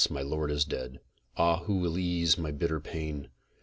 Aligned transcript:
my 0.09 0.23
lord 0.23 0.49
is 0.49 0.65
dead! 0.65 0.99
Ah, 1.37 1.57
who 1.65 1.75
will 1.77 1.95
ease 1.95 2.35
my 2.35 2.49
bitter 2.49 2.79
pain? 2.79 3.29